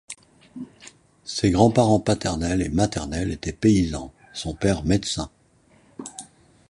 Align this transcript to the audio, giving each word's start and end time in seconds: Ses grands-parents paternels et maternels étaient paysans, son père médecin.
Ses 1.25 1.51
grands-parents 1.51 1.99
paternels 1.99 2.63
et 2.63 2.69
maternels 2.69 3.31
étaient 3.31 3.51
paysans, 3.53 4.11
son 4.33 4.55
père 4.55 4.83
médecin. 4.83 5.29